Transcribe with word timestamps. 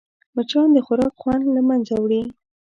مچان 0.35 0.67
د 0.73 0.77
خوراک 0.85 1.13
خوند 1.21 1.43
له 1.55 1.61
منځه 1.69 1.93
وړي 2.03 2.21